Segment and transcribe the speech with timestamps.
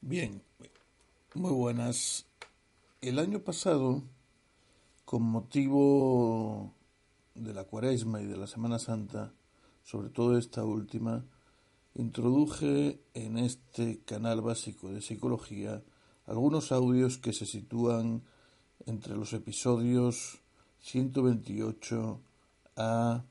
[0.00, 0.42] Bien,
[1.34, 2.26] muy buenas.
[3.00, 4.02] El año pasado,
[5.04, 6.72] con motivo
[7.34, 9.32] de la Cuaresma y de la Semana Santa,
[9.82, 11.24] sobre todo esta última,
[11.94, 15.82] introduje en este canal básico de psicología
[16.26, 18.22] algunos audios que se sitúan
[18.84, 20.40] entre los episodios
[20.80, 22.20] 128
[22.76, 23.24] a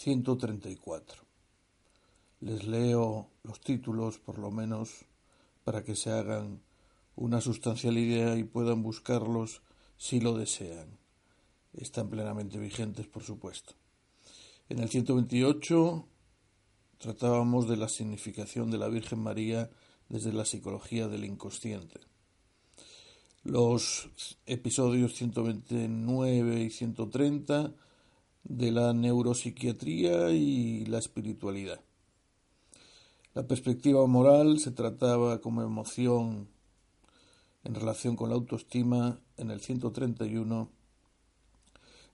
[0.00, 1.22] 134.
[2.40, 5.04] Les leo los títulos, por lo menos,
[5.62, 6.62] para que se hagan
[7.16, 9.60] una sustancial idea y puedan buscarlos
[9.98, 10.98] si lo desean.
[11.74, 13.74] Están plenamente vigentes, por supuesto.
[14.70, 16.06] En el 128
[16.96, 19.68] tratábamos de la significación de la Virgen María
[20.08, 22.00] desde la psicología del inconsciente.
[23.44, 24.08] Los
[24.46, 27.74] episodios 129 y 130
[28.44, 31.80] de la neuropsiquiatría y la espiritualidad.
[33.34, 36.48] La perspectiva moral se trataba como emoción
[37.62, 40.70] en relación con la autoestima en el 131,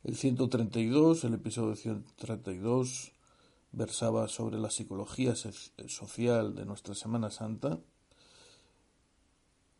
[0.05, 3.13] el 132, el episodio 132,
[3.73, 7.79] versaba sobre la psicología social de nuestra Semana Santa,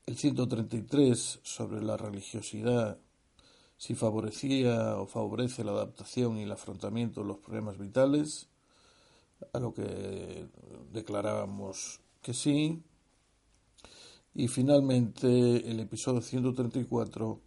[0.07, 2.99] el 133 sobre la religiosidad
[3.77, 8.49] si favorecía o favorece la adaptación y el afrontamiento de los problemas vitales,
[9.53, 10.49] a lo que
[10.93, 12.83] declarábamos que sí.
[14.35, 17.41] Y finalmente el episodio 134,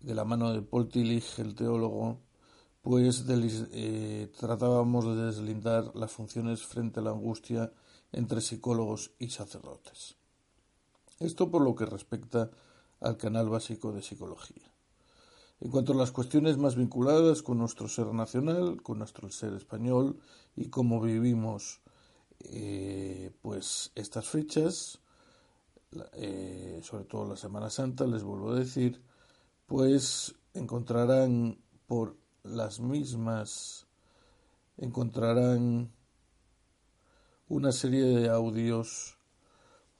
[0.00, 2.18] de la mano de Paul Tillich, el teólogo,
[2.82, 7.72] pues eh, tratábamos de deslindar las funciones frente a la angustia
[8.12, 10.16] entre psicólogos y sacerdotes.
[11.18, 12.50] Esto por lo que respecta
[13.00, 14.75] al canal básico de psicología.
[15.60, 20.18] En cuanto a las cuestiones más vinculadas con nuestro ser nacional, con nuestro ser español
[20.54, 21.80] y cómo vivimos
[22.40, 25.00] eh, pues estas fechas,
[26.12, 29.02] eh, sobre todo la Semana Santa, les vuelvo a decir,
[29.64, 33.86] pues encontrarán por las mismas,
[34.76, 35.90] encontrarán
[37.48, 39.16] una serie de audios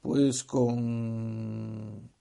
[0.01, 2.11] pues con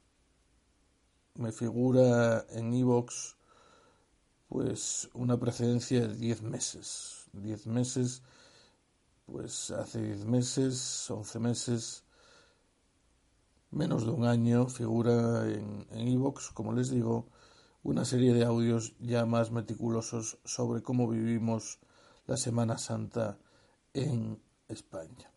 [1.39, 3.37] me figura en Evox
[4.49, 7.29] pues una precedencia de 10 meses.
[7.33, 8.23] 10 meses,
[9.27, 12.05] pues hace 10 meses, 11 meses,
[13.71, 17.27] menos de un año, figura en Evox, como les digo,
[17.83, 21.79] una serie de audios ya más meticulosos sobre cómo vivimos
[22.27, 23.39] la Semana Santa
[23.95, 25.31] en España.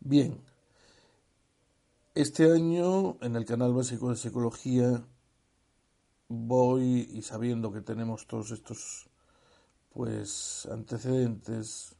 [0.00, 0.42] Bien,
[2.14, 5.04] este año en el canal básico de psicología
[6.28, 9.08] voy y sabiendo que tenemos todos estos
[9.92, 11.96] pues antecedentes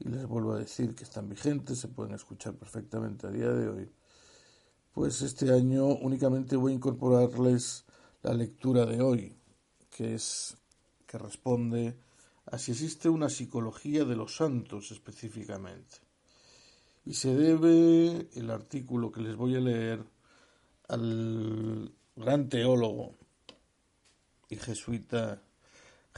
[0.00, 3.68] y les vuelvo a decir que están vigentes, se pueden escuchar perfectamente a día de
[3.68, 3.90] hoy.
[4.92, 7.86] Pues este año únicamente voy a incorporarles
[8.22, 9.34] la lectura de hoy,
[9.88, 10.58] que es
[11.06, 11.98] que responde
[12.44, 16.07] a si existe una psicología de los santos específicamente
[17.08, 20.04] y se debe el artículo que les voy a leer
[20.88, 23.14] al gran teólogo
[24.50, 25.40] y jesuita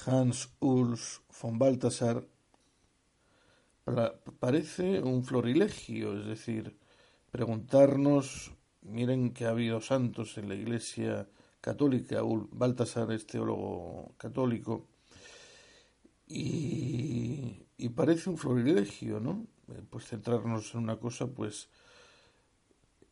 [0.04, 2.26] Hans Urs von Balthasar
[4.40, 6.76] parece un florilegio, es decir,
[7.30, 8.50] preguntarnos,
[8.82, 11.28] miren que ha habido santos en la Iglesia
[11.60, 12.20] católica,
[12.50, 14.88] Baltasar es teólogo católico,
[16.26, 19.46] y, y parece un florilegio, ¿no?
[19.70, 21.68] Eh, pues centrarnos en una cosa pues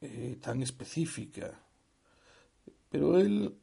[0.00, 1.60] eh, tan específica.
[2.90, 3.56] Pero él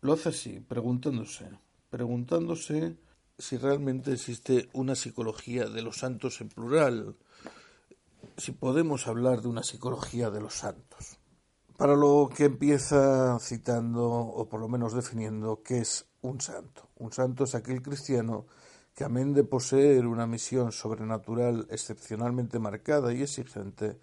[0.00, 1.48] lo hace así, preguntándose,
[1.90, 2.96] preguntándose
[3.38, 7.16] si realmente existe una psicología de los santos en plural,
[8.36, 11.18] si podemos hablar de una psicología de los santos.
[11.76, 16.88] Para lo que empieza citando, o por lo menos definiendo, qué es un santo.
[16.96, 18.46] Un santo es aquel cristiano
[18.94, 23.98] que amén de poseer una misión sobrenatural excepcionalmente marcada y exigente,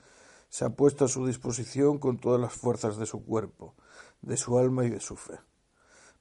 [0.50, 3.76] se ha puesto a su disposición con todas las fuerzas de su cuerpo,
[4.22, 5.40] de su alma y de su fe.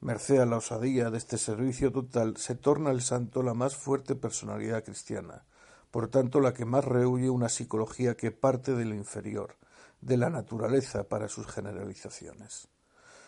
[0.00, 4.14] Merced a la osadía de este servicio total, se torna el santo la más fuerte
[4.14, 5.44] personalidad cristiana,
[5.90, 9.56] por tanto la que más rehuye una psicología que parte de lo inferior,
[10.00, 12.68] de la naturaleza para sus generalizaciones.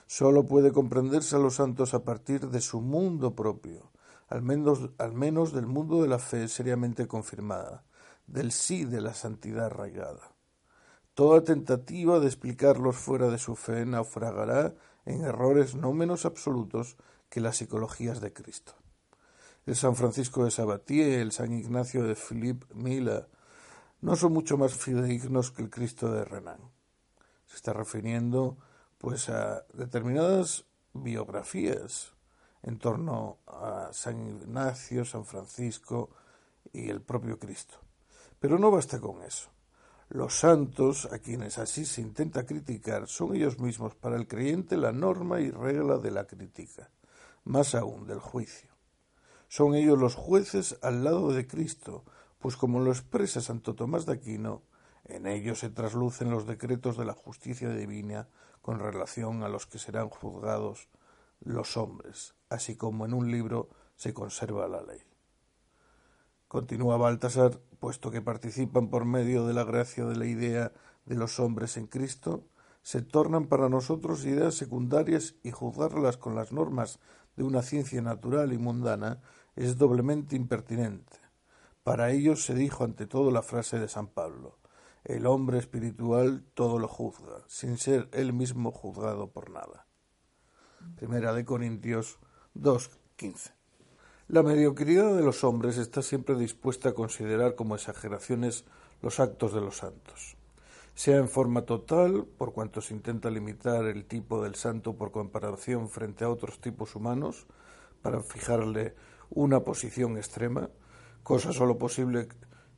[0.07, 3.92] Sólo puede comprenderse a los santos a partir de su mundo propio,
[4.33, 7.85] al menos, al menos del mundo de la fe seriamente confirmada,
[8.27, 10.35] del sí de la santidad arraigada.
[11.13, 14.75] Toda tentativa de explicarlos fuera de su fe naufragará
[15.05, 16.97] en errores no menos absolutos
[17.29, 18.73] que las psicologías de Cristo.
[19.67, 23.29] el San Francisco de Sabatier, el San Ignacio de Philippe Mila,
[24.01, 26.71] no son mucho más fidedignos que el Cristo de Renan.
[27.45, 28.57] Se está refiriendo
[28.97, 30.65] pues a determinadas
[30.95, 32.15] biografías
[32.63, 36.11] en torno a San Ignacio, San Francisco
[36.73, 37.79] y el propio Cristo.
[38.39, 39.51] Pero no basta con eso.
[40.09, 44.93] Los santos, a quienes así se intenta criticar, son ellos mismos para el creyente la
[44.93, 46.91] norma y regla de la crítica,
[47.45, 48.71] más aún del juicio.
[49.49, 52.05] Son ellos los jueces al lado de Cristo,
[52.39, 54.63] pues como lo expresa Santo Tomás de Aquino,
[55.05, 58.29] en ellos se traslucen los decretos de la justicia divina
[58.61, 60.89] con relación a los que serán juzgados
[61.41, 65.01] los hombres, así como en un libro se conserva la ley.
[66.49, 70.73] Continúa Baltasar, puesto que participan por medio de la gracia de la idea
[71.07, 72.49] de los hombres en Cristo,
[72.83, 76.99] se tornan para nosotros ideas secundarias y juzgarlas con las normas
[77.37, 79.23] de una ciencia natural y mundana
[79.57, 81.19] es doblemente impertinente.
[81.83, 84.59] Para ellos se dijo ante todo la frase de San Pablo
[85.05, 89.87] el hombre espiritual todo lo juzga, sin ser él mismo juzgado por nada.
[90.97, 92.19] Primera de Corintios
[92.55, 93.53] 2.15.
[94.29, 98.65] La mediocridad de los hombres está siempre dispuesta a considerar como exageraciones
[99.01, 100.37] los actos de los santos,
[100.95, 105.89] sea en forma total, por cuanto se intenta limitar el tipo del santo por comparación
[105.89, 107.47] frente a otros tipos humanos,
[108.01, 108.95] para fijarle
[109.31, 110.71] una posición extrema,
[111.23, 112.29] cosa solo posible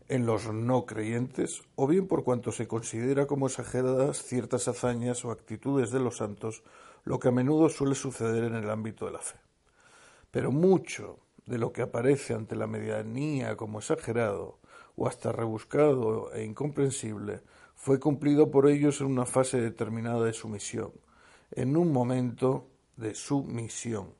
[0.08, 5.30] en los no creyentes, o bien por cuanto se considera como exageradas ciertas hazañas o
[5.30, 6.62] actitudes de los santos,
[7.04, 9.43] lo que a menudo suele suceder en el ámbito de la fe.
[10.34, 14.58] Pero mucho de lo que aparece ante la medianía como exagerado
[14.96, 17.42] o hasta rebuscado e incomprensible
[17.76, 20.90] fue cumplido por ellos en una fase determinada de su misión,
[21.52, 24.12] en un momento de su misión,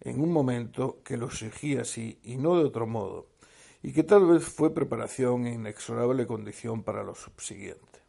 [0.00, 3.26] en un momento que lo exigía así y no de otro modo,
[3.82, 8.00] y que tal vez fue preparación e inexorable condición para lo subsiguiente.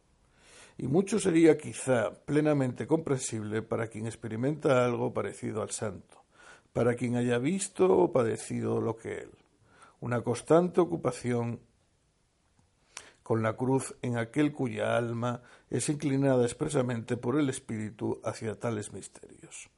[0.78, 6.21] Y mucho sería quizá plenamente comprensible para quien experimenta algo parecido al santo,
[6.72, 9.30] para quien haya visto o padecido lo que él,
[10.00, 11.60] una constante ocupación
[13.22, 18.92] con la cruz en aquel cuya alma es inclinada expresamente por el Espíritu hacia tales
[18.92, 19.70] misterios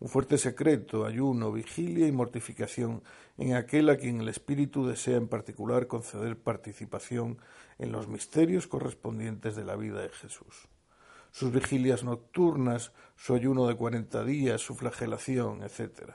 [0.00, 3.02] un fuerte secreto, ayuno, vigilia y mortificación
[3.36, 7.38] en aquel a quien el Espíritu desea en particular conceder participación
[7.78, 10.68] en los misterios correspondientes de la vida de Jesús.
[11.32, 16.14] Sus vigilias nocturnas, su ayuno de cuarenta días, su flagelación, etc.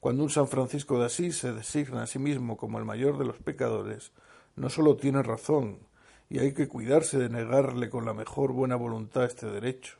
[0.00, 3.26] Cuando un San Francisco de Asís se designa a sí mismo como el mayor de
[3.26, 4.12] los pecadores,
[4.56, 5.78] no sólo tiene razón,
[6.30, 9.98] y hay que cuidarse de negarle con la mejor buena voluntad este derecho,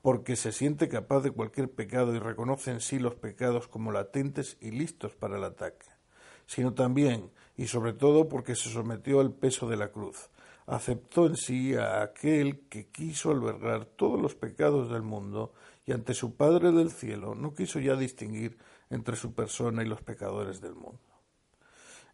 [0.00, 4.56] porque se siente capaz de cualquier pecado y reconoce en sí los pecados como latentes
[4.58, 5.86] y listos para el ataque,
[6.46, 10.30] sino también y sobre todo porque se sometió al peso de la cruz,
[10.66, 15.52] aceptó en sí a aquel que quiso albergar todos los pecados del mundo
[15.84, 18.56] y ante su Padre del cielo no quiso ya distinguir
[18.90, 21.00] entre su persona y los pecadores del mundo.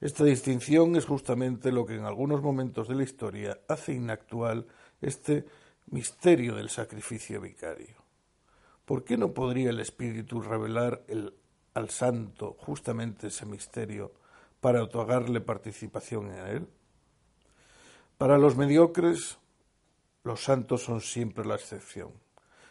[0.01, 4.67] Esta distinción es justamente lo que en algunos momentos de la historia hace inactual
[5.01, 5.47] este
[5.87, 7.97] misterio del sacrificio vicario.
[8.85, 11.03] ¿Por qué no podría el Espíritu revelar
[11.75, 14.13] al Santo justamente ese misterio
[14.61, 16.69] para otorgarle participación en él?
[18.19, 19.39] Para los mediocres,
[20.25, 22.13] los santos son siempre la excepción.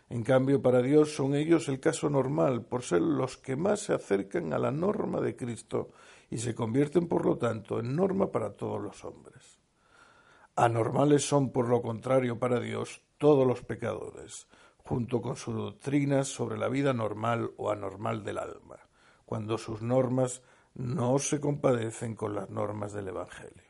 [0.10, 3.94] En cambio, para Dios son ellos el caso normal, por ser los que más se
[3.94, 5.90] acercan a la norma de Cristo
[6.30, 9.60] y se convierten, por lo tanto, en norma para todos los hombres.
[10.56, 14.48] Anormales son, por lo contrario, para Dios todos los pecadores,
[14.78, 18.78] junto con sus doctrinas sobre la vida normal o anormal del alma,
[19.26, 20.44] cuando sus normas
[20.76, 23.64] no se compadecen con las normas del Evangelio.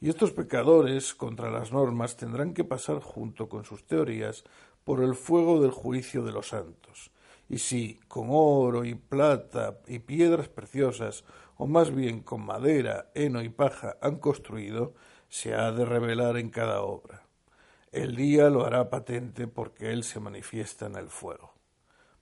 [0.00, 4.44] Y estos pecadores contra las normas tendrán que pasar junto con sus teorías
[4.88, 7.10] por el fuego del juicio de los santos.
[7.46, 11.26] Y si con oro y plata y piedras preciosas,
[11.58, 14.94] o más bien con madera, heno y paja han construido,
[15.28, 17.26] se ha de revelar en cada obra.
[17.92, 21.52] El día lo hará patente porque Él se manifiesta en el fuego.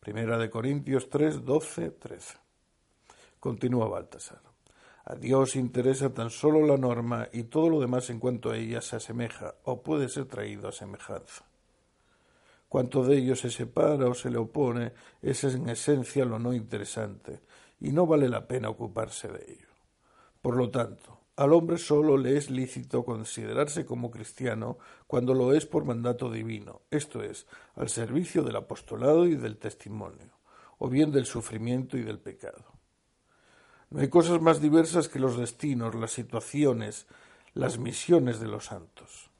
[0.00, 2.38] Primera de Corintios 3, 12, 13.
[3.38, 4.42] Continúa Baltasar.
[5.04, 8.80] A Dios interesa tan solo la norma y todo lo demás en cuanto a ella
[8.80, 11.45] se asemeja o puede ser traído a semejanza.
[12.68, 14.92] Cuanto de ello se separa o se le opone
[15.22, 17.40] es en esencia lo no interesante
[17.80, 19.68] y no vale la pena ocuparse de ello.
[20.42, 25.66] Por lo tanto, al hombre solo le es lícito considerarse como cristiano cuando lo es
[25.66, 30.32] por mandato divino, esto es, al servicio del apostolado y del testimonio,
[30.78, 32.64] o bien del sufrimiento y del pecado.
[33.90, 37.06] No hay cosas más diversas que los destinos, las situaciones,
[37.52, 39.30] las misiones de los santos.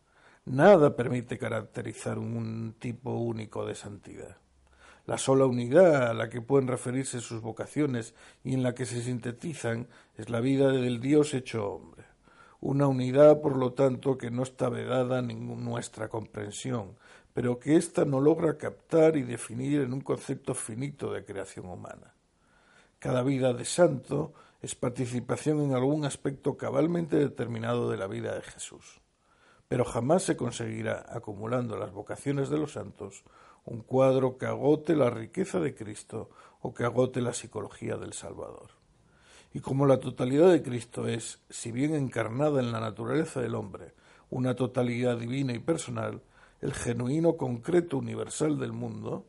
[0.47, 4.37] Nada permite caracterizar un tipo único de santidad.
[5.05, 9.03] La sola unidad a la que pueden referirse sus vocaciones y en la que se
[9.03, 12.05] sintetizan es la vida del Dios hecho hombre.
[12.61, 16.97] Una unidad, por lo tanto, que no está vedada a nuestra comprensión,
[17.35, 22.15] pero que ésta no logra captar y definir en un concepto finito de creación humana.
[23.01, 28.43] Cada vida de santo es participación en algún aspecto cabalmente determinado de la vida de
[28.43, 29.01] Jesús.
[29.69, 33.25] Pero jamás se conseguirá, acumulando las vocaciones de los santos,
[33.65, 36.31] un cuadro que agote la riqueza de Cristo
[36.61, 38.71] o que agote la psicología del Salvador.
[39.53, 43.93] Y como la totalidad de Cristo es, si bien encarnada en la naturaleza del hombre,
[44.31, 46.21] una totalidad divina y personal,
[46.61, 49.25] el genuino concreto universal del mundo,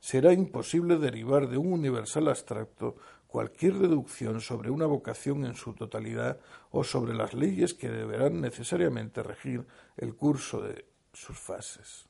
[0.00, 2.96] será imposible derivar de un universal abstracto
[3.36, 6.40] cualquier deducción sobre una vocación en su totalidad
[6.70, 9.66] o sobre las leyes que deberán necesariamente regir
[9.98, 12.06] el curso de sus fases.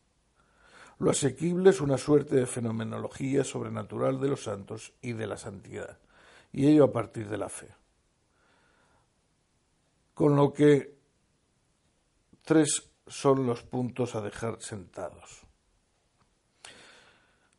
[1.00, 5.98] Lo asequible es una suerte de fenomenología sobrenatural de los santos y de la santidad,
[6.52, 7.74] y ello a partir de la fe.
[10.14, 10.96] Con lo que
[12.44, 15.42] tres son los puntos a dejar sentados.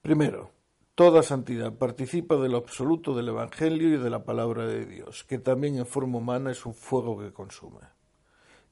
[0.02, 0.57] Primero,
[0.98, 5.38] toda santidad participa de lo absoluto del Evangelio y de la palabra de Dios, que
[5.38, 7.82] también en forma humana es un fuego que consume.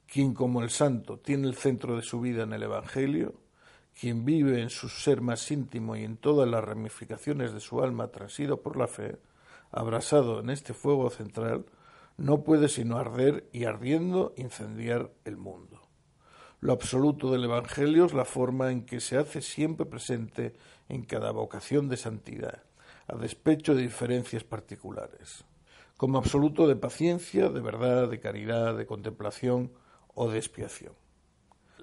[0.08, 3.34] Quien como el santo tiene el centro de su vida en el Evangelio,
[3.94, 8.08] quien vive en su ser más íntimo y en todas las ramificaciones de su alma
[8.08, 9.20] transido por la fe,
[9.70, 11.66] abrasado en este fuego central,
[12.16, 15.85] no puede sino arder y ardiendo incendiar el mundo.
[16.60, 20.54] Lo absoluto del Evangelio es la forma en que se hace siempre presente
[20.88, 22.62] en cada vocación de santidad,
[23.08, 25.44] a despecho de diferencias particulares,
[25.98, 29.72] como absoluto de paciencia, de verdad, de caridad, de contemplación
[30.14, 30.94] o de expiación.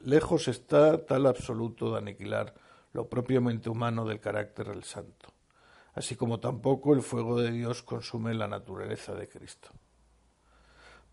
[0.03, 2.56] Lejos está tal absoluto de aniquilar
[2.94, 5.30] lo propiamente humano del carácter del santo,
[5.94, 9.70] así como tampoco el fuego de Dios consume la naturaleza de Cristo.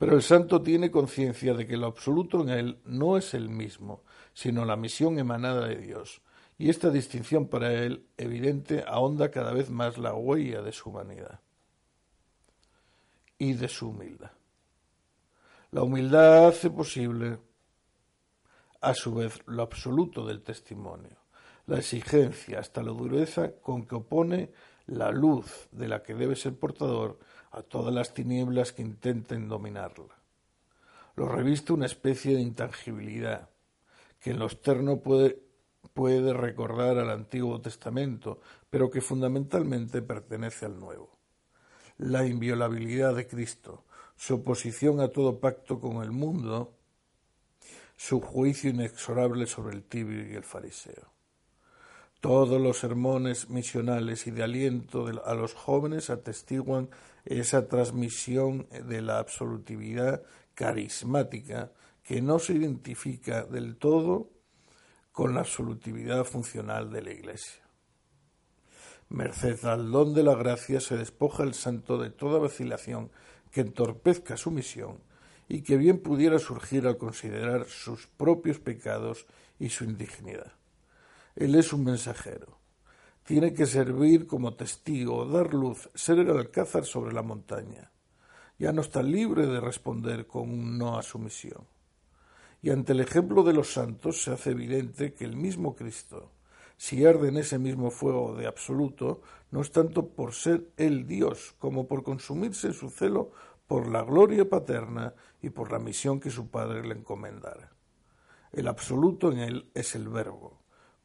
[0.01, 4.03] Pero el santo tiene conciencia de que lo absoluto en él no es el mismo,
[4.33, 6.23] sino la misión emanada de Dios,
[6.57, 11.41] y esta distinción para él evidente ahonda cada vez más la huella de su humanidad
[13.37, 14.31] y de su humildad.
[15.71, 17.39] La humildad hace posible
[18.81, 21.19] a su vez lo absoluto del testimonio,
[21.67, 24.51] la exigencia hasta la dureza con que opone
[24.87, 27.19] la luz de la que debe ser portador
[27.51, 30.17] a todas las tinieblas que intenten dominarla.
[31.17, 33.51] Lo reviste una especie de intangibilidad,
[34.21, 35.43] que en lo externo puede,
[35.93, 38.41] puede recordar al Antiguo Testamento,
[38.71, 41.19] pero que fundamentalmente pertenece al Nuevo.
[41.99, 43.85] La inviolabilidad de Cristo,
[44.17, 46.75] su oposición a todo pacto con el mundo,
[47.97, 51.20] su juicio inexorable sobre el tibio y el fariseo.
[52.21, 56.91] Todos los sermones misionales y de aliento a los jóvenes atestiguan
[57.25, 60.23] esa transmisión de la absolutividad
[60.55, 61.73] carismática
[62.03, 64.31] que no se identifica del todo
[65.13, 67.63] con la absolutividad funcional de la Iglesia.
[69.09, 73.11] Merced al don de la gracia se despoja el santo de toda vacilación
[73.51, 75.03] que entorpezca su misión
[75.49, 79.27] y que bien pudiera surgir al considerar sus propios pecados
[79.59, 80.60] y su indignidad.
[81.41, 82.59] Él es un mensajero.
[83.25, 87.91] Tiene que servir como testigo, dar luz, ser el alcázar sobre la montaña.
[88.59, 91.67] Ya no está libre de responder con un no a su misión.
[92.61, 96.31] Y ante el ejemplo de los santos se hace evidente que el mismo Cristo,
[96.77, 101.55] si arde en ese mismo fuego de absoluto, no es tanto por ser él Dios
[101.59, 103.33] como por consumirse en su celo
[103.67, 107.73] por la gloria paterna y por la misión que su Padre le encomendara.
[108.53, 110.60] El absoluto en él es el verbo,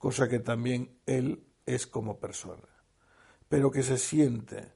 [0.05, 2.69] cosa que también él es como persona,
[3.50, 4.74] pero que se siente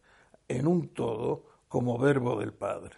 [0.47, 2.95] en un todo como verbo del Padre.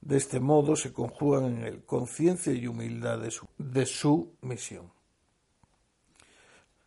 [0.00, 4.92] De este modo se conjugan en él conciencia y humildad de su, de su misión.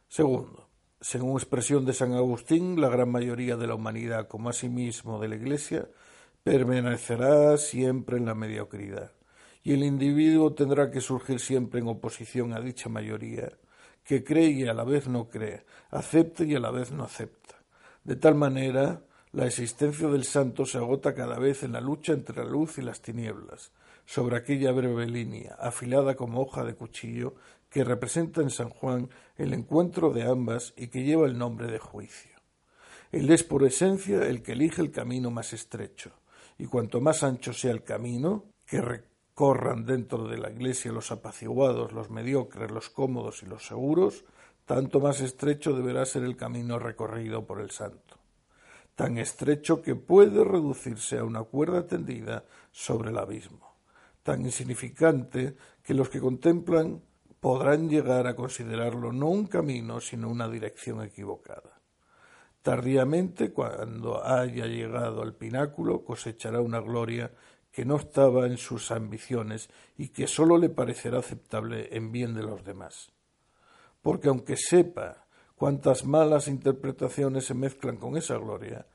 [0.07, 0.69] Segundo,
[1.01, 5.35] según expresión de San Agustín, la gran mayoría de la humanidad, como asimismo de la
[5.35, 5.89] Iglesia,
[6.45, 9.11] permanecerá siempre en la mediocridad,
[9.63, 13.51] y el individuo tendrá que surgir siempre en oposición a dicha mayoría,
[14.03, 17.55] que cree y a la vez no cree, acepta y a la vez no acepta.
[18.03, 22.43] De tal manera, la existencia del santo se agota cada vez en la lucha entre
[22.43, 23.71] la luz y las tinieblas,
[24.05, 27.35] sobre aquella breve línea, afilada como hoja de cuchillo,
[27.69, 31.79] que representa en San Juan el encuentro de ambas y que lleva el nombre de
[31.79, 32.31] juicio.
[33.11, 36.11] Él es por esencia el que elige el camino más estrecho,
[36.57, 38.81] y cuanto más ancho sea el camino que
[39.31, 44.25] recorran dentro de la Iglesia los apaciguados, los mediocres, los cómodos y los seguros,
[44.65, 48.17] tanto más estrecho deberá ser el camino recorrido por el santo,
[48.93, 53.77] tan estrecho que puede reducirse a una cuerda tendida sobre el abismo,
[54.21, 57.01] tan insignificante que los que contemplan
[57.39, 61.79] podrán llegar a considerarlo no un camino, sino una dirección equivocada.
[62.61, 67.31] Tardíamente, cuando haya llegado al pináculo, cosechará una gloria
[67.71, 72.43] que no estaba en sus ambiciones y que sólo le parecerá aceptable en bien de
[72.43, 73.11] los demás.
[74.01, 78.87] Porque aunque sepa cuántas malas interpretaciones se mezclan con esa gloria,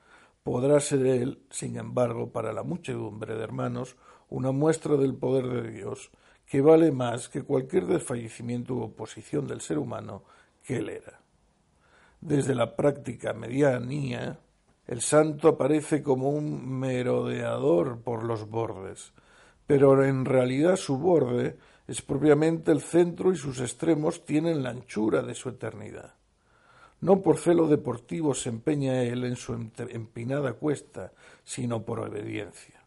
[0.43, 3.97] podrá ser él, sin embargo, para la muchedumbre de hermanos,
[4.29, 6.11] una muestra del poder de Dios
[6.45, 10.23] que vale más que cualquier desfallecimiento u oposición del ser humano
[10.63, 11.21] que él era.
[12.21, 14.39] Desde la práctica medianía,
[14.87, 19.13] el santo aparece como un merodeador por los bordes,
[19.67, 25.23] pero en realidad su borde es propiamente el centro y sus extremos tienen la anchura
[25.23, 26.15] de su eternidad.
[27.01, 31.13] No por celo deportivo se empeña él en su empinada cuesta,
[31.45, 32.81] sino por obediencia.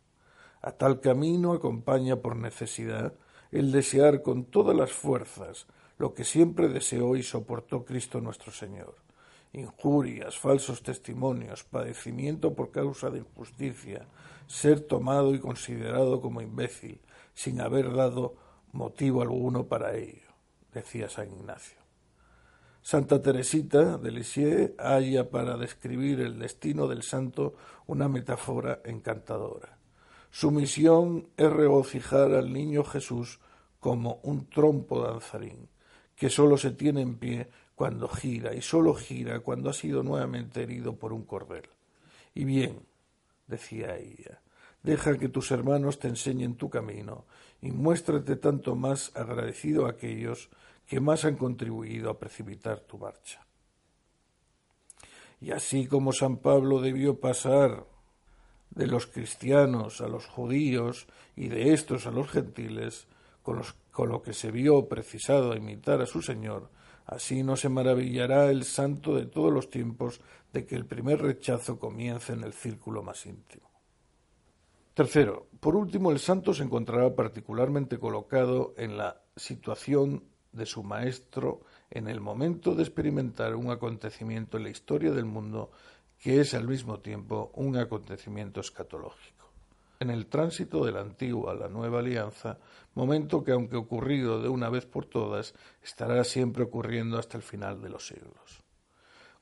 [0.61, 3.13] A tal camino acompaña por necesidad
[3.51, 9.08] el desear con todas las fuerzas lo que siempre deseó y soportó Cristo nuestro Señor
[9.53, 14.07] injurias, falsos testimonios, padecimiento por causa de injusticia,
[14.47, 17.01] ser tomado y considerado como imbécil,
[17.33, 18.35] sin haber dado
[18.71, 20.29] motivo alguno para ello,
[20.73, 21.79] decía San Ignacio.
[22.81, 27.55] Santa Teresita de Lisieux halla para describir el destino del santo
[27.87, 29.77] una metáfora encantadora.
[30.31, 33.39] Su misión es regocijar al niño Jesús
[33.79, 35.69] como un trompo danzarín,
[36.15, 37.49] que sólo se tiene en pie
[37.79, 41.69] cuando gira, y sólo gira cuando ha sido nuevamente herido por un cordel.
[42.35, 42.81] Y bien,
[43.47, 44.41] decía ella,
[44.83, 47.23] deja que tus hermanos te enseñen tu camino,
[47.61, 50.49] y muéstrate tanto más agradecido a aquellos
[50.87, 53.47] que más han contribuido a precipitar tu marcha.
[55.39, 57.85] Y así como San Pablo debió pasar
[58.71, 63.07] de los cristianos a los judíos y de estos a los gentiles,
[63.41, 63.61] con,
[63.93, 66.77] con lo que se vio precisado a imitar a su Señor,
[67.09, 70.21] Así no se maravillará el santo de todos los tiempos
[70.53, 73.67] de que el primer rechazo comience en el círculo más íntimo.
[74.93, 81.61] Tercero, por último, el santo se encontrará particularmente colocado en la situación de su maestro
[81.89, 85.71] en el momento de experimentar un acontecimiento en la historia del mundo
[86.19, 89.38] que es al mismo tiempo un acontecimiento escatológico
[89.99, 92.57] en el tránsito de la antigua a la nueva alianza,
[92.95, 97.81] momento que, aunque ocurrido de una vez por todas, estará siempre ocurriendo hasta el final
[97.81, 98.63] de los siglos.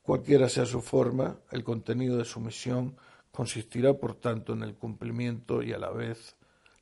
[0.01, 2.95] Cualquiera sea su forma, el contenido de su misión
[3.31, 6.35] consistirá, por tanto, en el cumplimiento y a la vez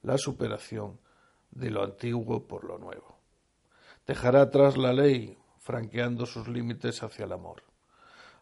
[0.04, 1.00] la superación
[1.52, 3.18] de lo antiguo por lo nuevo.
[4.08, 7.64] Dejará atrás la ley, franqueando sus límites hacia el amor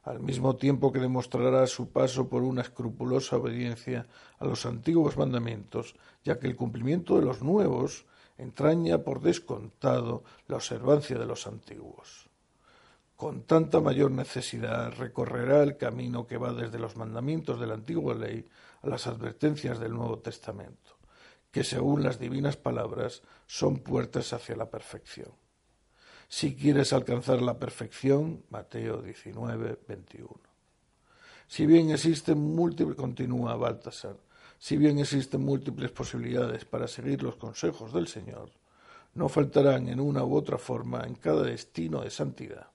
[0.04, 5.96] al mismo tiempo que demostrará su paso por una escrupulosa obediencia a los antiguos mandamientos,
[6.24, 8.06] ya que el cumplimiento de los nuevos
[8.38, 12.30] entraña por descontado la observancia de los antiguos.
[13.16, 18.14] Con tanta mayor necesidad recorrerá el camino que va desde los mandamientos de la antigua
[18.14, 18.46] ley
[18.82, 20.98] a las advertencias del Nuevo Testamento,
[21.50, 25.43] que según las divinas palabras son puertas hacia la perfección.
[26.28, 30.30] Si quieres alcanzar la perfección, Mateo 19, 21.
[31.48, 34.18] Si bien existen múltiples, continúa Baltasar,
[34.58, 38.50] si bien existen múltiples posibilidades para seguir los consejos del Señor,
[39.16, 42.68] no faltarán en una u otra forma en cada destino de santidad.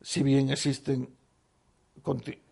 [0.00, 1.08] Si bien existen,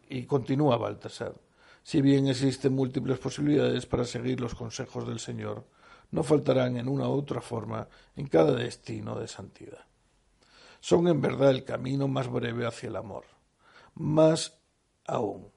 [0.08, 1.34] y continúa Baltasar,
[1.82, 5.64] si bien existen múltiples posibilidades para seguir los consejos del Señor,
[6.12, 9.84] no faltarán en una u otra forma en cada destino de santidad.
[10.80, 13.24] Son en verdad el camino más breve hacia el amor,
[13.94, 14.58] más
[15.06, 15.50] aún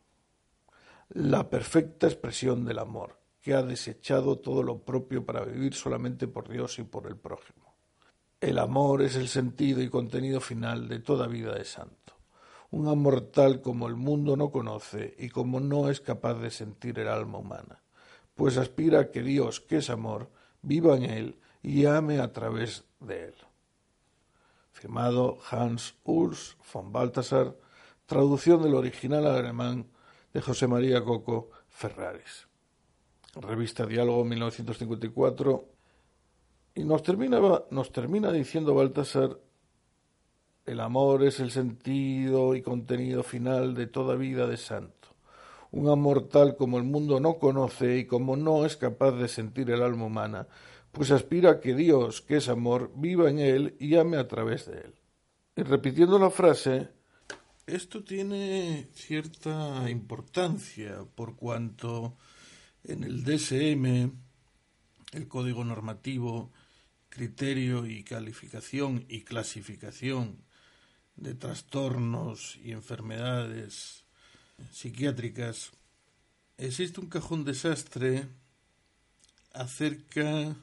[1.09, 6.49] la perfecta expresión del amor, que ha desechado todo lo propio para vivir solamente por
[6.49, 7.75] Dios y por el prójimo.
[8.41, 12.13] El amor es el sentido y contenido final de toda vida de santo,
[12.71, 16.99] un amor tal como el mundo no conoce y como no es capaz de sentir
[16.99, 17.83] el alma humana,
[18.33, 20.29] pues aspira a que Dios, que es amor,
[20.65, 23.35] viva en él y ame a través de él.
[24.71, 27.55] Firmado Hans Urs von Balthasar,
[28.05, 29.87] traducción del original alemán
[30.33, 32.47] de José María Coco Ferraris.
[33.35, 35.69] Revista Diálogo 1954.
[36.75, 37.39] Y nos termina,
[37.71, 39.39] nos termina diciendo Baltasar,
[40.65, 45.04] el amor es el sentido y contenido final de toda vida de santo
[45.75, 49.69] un amor tal como el mundo no conoce y como no es capaz de sentir
[49.69, 50.47] el alma humana,
[50.93, 54.67] pues aspira a que Dios, que es amor, viva en él y ame a través
[54.67, 54.93] de él.
[55.57, 56.87] Y repitiendo la frase,
[57.67, 62.15] esto tiene cierta importancia por cuanto
[62.85, 64.11] en el DSM,
[65.11, 66.53] el código normativo,
[67.09, 70.37] criterio y calificación y clasificación
[71.17, 74.04] de trastornos y enfermedades
[74.71, 75.71] psiquiátricas,
[76.57, 78.27] existe un cajón desastre
[79.53, 80.55] acerca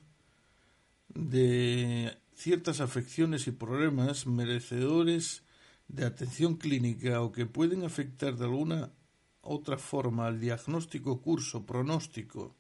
[1.09, 5.43] de ciertas afecciones y problemas merecedores
[5.89, 8.91] de atención clínica o que pueden afectar de alguna
[9.43, 12.57] otra forma al diagnóstico, curso, pronóstico,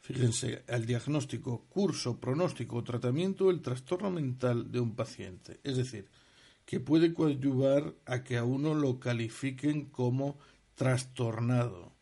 [0.00, 5.60] fíjense, al diagnóstico, curso, pronóstico o tratamiento del trastorno mental de un paciente.
[5.62, 6.08] Es decir,
[6.64, 10.38] que puede coadyuvar a que a uno lo califiquen como
[10.74, 11.92] trastornado.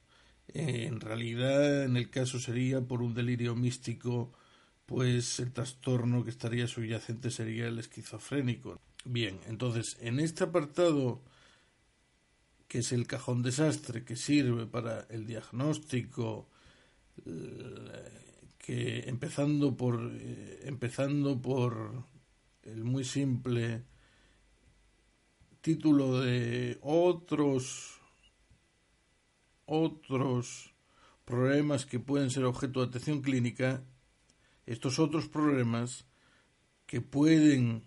[0.48, 4.32] En realidad, en el caso sería por un delirio místico,
[4.86, 8.80] pues el trastorno que estaría subyacente sería el esquizofrénico.
[9.04, 11.22] Bien, entonces, en este apartado,
[12.66, 16.48] que es el cajón desastre, que sirve para el diagnóstico,
[18.58, 22.04] que empezando por, eh, empezando por
[22.62, 23.82] el muy simple
[25.60, 28.00] título de otros
[29.66, 30.74] otros
[31.24, 33.84] problemas que pueden ser objeto de atención clínica,
[34.66, 36.06] estos otros problemas
[36.86, 37.84] que pueden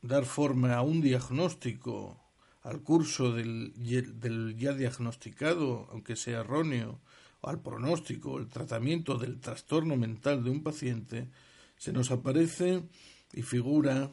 [0.00, 2.18] dar forma a un diagnóstico,
[2.62, 7.00] al curso del, del ya diagnosticado, aunque sea erróneo,
[7.42, 11.28] al pronóstico, el tratamiento del trastorno mental de un paciente,
[11.76, 12.84] se nos aparece
[13.32, 14.10] y figura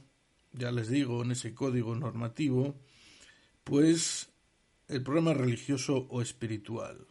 [0.54, 2.76] ya les digo, en ese código normativo,
[3.64, 4.30] pues
[4.88, 7.06] el programa religioso o espiritual,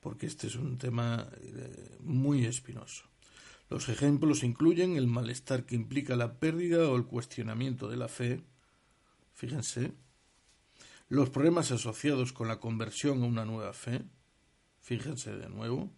[0.00, 3.07] porque este es un tema eh, muy espinoso.
[3.70, 8.42] Los ejemplos incluyen el malestar que implica la pérdida o el cuestionamiento de la fe,
[9.34, 9.92] fíjense,
[11.08, 14.04] los problemas asociados con la conversión a una nueva fe,
[14.80, 15.90] fíjense de nuevo,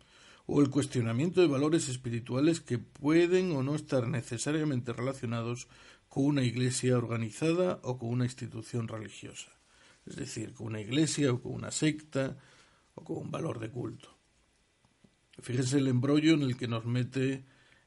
[0.46, 5.68] o el cuestionamiento de valores espirituales que pueden o no estar necesariamente relacionados
[6.08, 9.52] con una iglesia organizada o con una institución religiosa,
[10.06, 12.36] es decir, con una iglesia o con una secta
[12.94, 14.08] o con un valor de culto.
[15.40, 17.44] Fíjense el embrollo en el que nos mete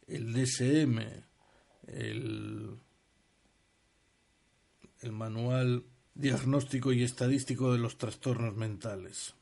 [0.08, 1.00] el DSM,
[1.88, 2.78] el,
[5.12, 5.84] Manual
[6.16, 9.34] Diagnóstico y Estadístico de los Trastornos Mentales.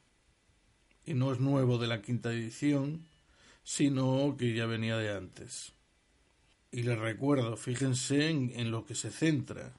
[1.06, 3.06] Y no es nuevo de la quinta edición,
[3.64, 5.74] sino que ya venía de antes.
[6.72, 9.74] Y les recuerdo, fíjense en, en lo que se centra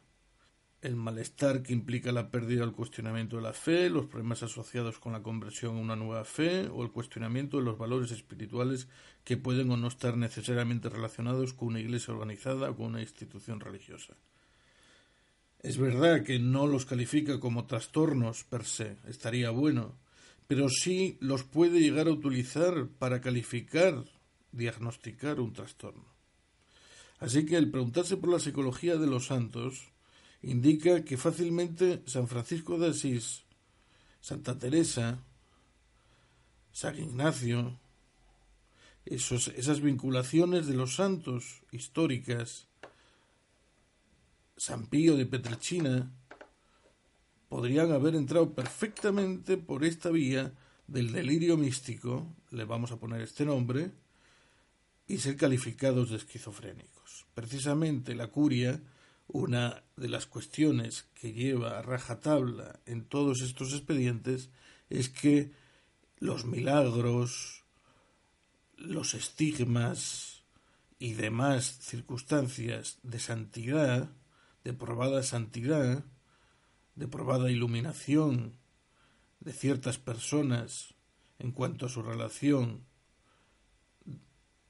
[0.83, 4.99] el malestar que implica la pérdida o el cuestionamiento de la fe, los problemas asociados
[4.99, 8.89] con la conversión a una nueva fe o el cuestionamiento de los valores espirituales
[9.23, 13.61] que pueden o no estar necesariamente relacionados con una iglesia organizada o con una institución
[13.61, 14.15] religiosa.
[15.61, 19.95] Es verdad que no los califica como trastornos per se, estaría bueno,
[20.49, 24.05] pero sí los puede llegar a utilizar para calificar,
[24.51, 26.05] diagnosticar un trastorno.
[27.21, 29.93] Así que el preguntarse por la psicología de los santos
[30.43, 33.45] indica que fácilmente San Francisco de Asís,
[34.21, 35.23] Santa Teresa,
[36.73, 37.79] San Ignacio,
[39.05, 42.69] esos, esas vinculaciones de los santos históricas,
[44.57, 46.11] San Pío de Petrechina,
[47.49, 50.55] podrían haber entrado perfectamente por esta vía
[50.87, 53.93] del delirio místico, le vamos a poner este nombre,
[55.07, 57.27] y ser calificados de esquizofrénicos.
[57.35, 58.81] Precisamente la curia
[59.33, 64.51] una de las cuestiones que lleva a rajatabla en todos estos expedientes
[64.91, 65.53] es que
[66.19, 67.65] los milagros,
[68.77, 70.45] los estigmas
[70.99, 74.11] y demás circunstancias de santidad,
[74.65, 76.05] de probada santidad,
[76.95, 78.59] de probada iluminación
[79.41, 80.95] de ciertas personas
[81.39, 82.85] en cuanto a su relación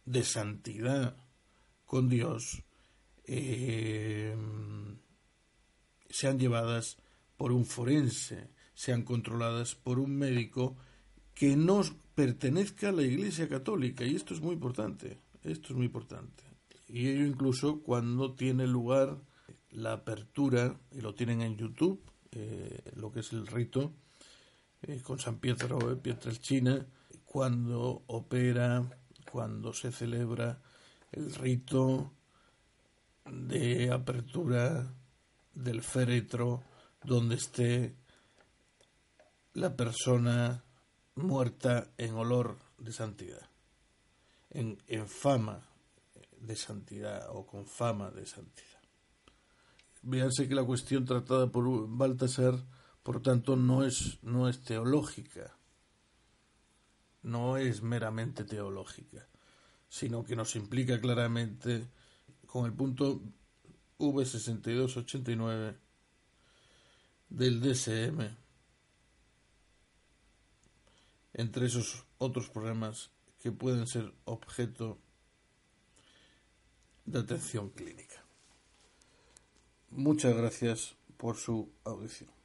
[0.05, 1.17] de santidad
[1.85, 2.63] con Dios,
[3.25, 4.35] eh,
[6.09, 6.99] sean llevadas
[7.37, 10.77] por un forense, sean controladas por un médico
[11.35, 11.83] que no
[12.15, 14.05] pertenezca a la Iglesia Católica.
[14.05, 16.45] Y esto es muy importante, esto es muy importante.
[16.89, 19.19] Y ello incluso cuando tiene lugar
[19.71, 23.95] la apertura, y lo tienen en YouTube, eh, lo que es el rito
[24.83, 26.87] eh, con San Pietro de Pietrelcina
[27.25, 28.85] cuando opera,
[29.31, 30.61] cuando se celebra
[31.13, 32.13] el rito
[33.25, 34.95] de apertura
[35.55, 36.63] del féretro
[37.05, 37.97] donde esté
[39.55, 40.65] la persona
[41.15, 43.49] muerta en olor de santidad,
[44.51, 45.61] en, en fama
[46.41, 48.81] de santidad o con fama de santidad.
[50.03, 52.55] Véanse que la cuestión tratada por Baltasar,
[53.03, 55.57] por tanto, no es, no es teológica,
[57.23, 59.29] no es meramente teológica,
[59.89, 61.89] sino que nos implica claramente
[62.53, 63.23] con el punto
[63.99, 65.75] V6289
[67.31, 68.37] del DSM,
[71.33, 74.99] entre esos otros problemas que pueden ser objeto
[77.07, 78.23] de atención clínica.
[79.89, 82.42] Muchas gracias por su audición.